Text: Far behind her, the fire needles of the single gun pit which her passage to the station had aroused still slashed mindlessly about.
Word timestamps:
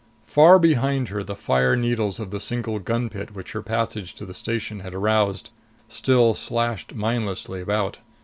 Far 0.25 0.57
behind 0.57 1.09
her, 1.09 1.23
the 1.23 1.35
fire 1.35 1.75
needles 1.75 2.19
of 2.19 2.31
the 2.31 2.39
single 2.39 2.79
gun 2.79 3.07
pit 3.07 3.35
which 3.35 3.51
her 3.51 3.61
passage 3.61 4.15
to 4.15 4.25
the 4.25 4.33
station 4.33 4.79
had 4.79 4.95
aroused 4.95 5.51
still 5.89 6.33
slashed 6.33 6.95
mindlessly 6.95 7.61
about. 7.61 7.99